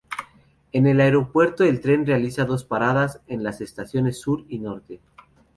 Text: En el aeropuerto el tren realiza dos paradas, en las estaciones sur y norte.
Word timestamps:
En 0.71 0.87
el 0.87 0.99
aeropuerto 0.99 1.63
el 1.63 1.79
tren 1.79 2.07
realiza 2.07 2.43
dos 2.45 2.63
paradas, 2.65 3.21
en 3.27 3.43
las 3.43 3.61
estaciones 3.61 4.19
sur 4.19 4.43
y 4.49 4.57
norte. 4.57 4.99